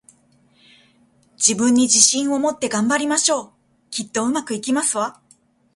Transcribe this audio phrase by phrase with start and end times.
[1.37, 3.51] 自分に自信を持って、頑張りましょう！
[3.91, 5.21] きっと、上手くいきますわ